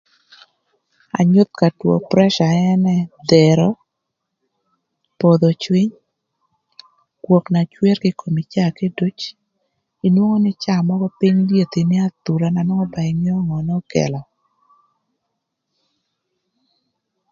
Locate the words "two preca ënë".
1.79-2.95